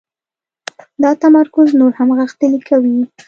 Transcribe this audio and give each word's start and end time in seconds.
دا 1.03 1.11
تمرکز 1.21 1.69
نور 1.79 1.91
هم 1.99 2.09
غښتلی 2.19 2.59
کوي. 2.69 2.97